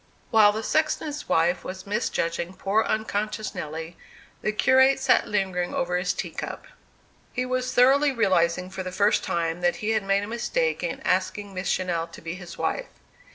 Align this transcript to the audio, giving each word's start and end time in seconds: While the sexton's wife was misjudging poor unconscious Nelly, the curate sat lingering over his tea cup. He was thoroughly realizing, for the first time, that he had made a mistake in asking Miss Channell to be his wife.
While 0.31 0.51
the 0.51 0.63
sexton's 0.63 1.29
wife 1.29 1.63
was 1.63 1.85
misjudging 1.85 2.55
poor 2.55 2.83
unconscious 2.83 3.53
Nelly, 3.53 3.97
the 4.41 4.51
curate 4.51 4.99
sat 4.99 5.27
lingering 5.27 5.75
over 5.75 5.95
his 5.95 6.11
tea 6.11 6.31
cup. 6.31 6.65
He 7.33 7.45
was 7.45 7.71
thoroughly 7.71 8.11
realizing, 8.11 8.71
for 8.71 8.81
the 8.81 8.91
first 8.91 9.23
time, 9.23 9.61
that 9.61 9.75
he 9.75 9.91
had 9.91 10.01
made 10.01 10.23
a 10.23 10.27
mistake 10.27 10.81
in 10.81 11.01
asking 11.01 11.53
Miss 11.53 11.69
Channell 11.71 12.07
to 12.13 12.19
be 12.19 12.33
his 12.33 12.57
wife. 12.57 12.87